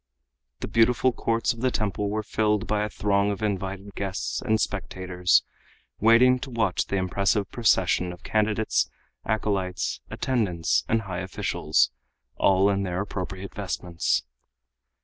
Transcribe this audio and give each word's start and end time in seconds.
The 0.61 0.67
beautiful 0.67 1.11
courts 1.11 1.53
of 1.53 1.61
the 1.61 1.69
temple 1.69 2.09
were 2.09 2.23
filled 2.23 2.65
by 2.65 2.83
a 2.83 2.89
throng 2.89 3.29
of 3.29 3.43
invited 3.43 3.93
guests 3.93 4.41
and 4.41 4.59
spectators, 4.59 5.43
waiting 5.99 6.39
to 6.39 6.49
watch 6.49 6.87
the 6.87 6.95
impressive 6.95 7.51
procession 7.51 8.11
of 8.11 8.23
candidates, 8.23 8.89
acolytes, 9.25 10.01
attendants 10.09 10.85
and 10.89 11.03
high 11.03 11.19
officials, 11.19 11.91
all 12.35 12.67
in 12.71 12.81
their 12.81 12.99
appropriate 12.99 13.53
vestments. 13.53 14.23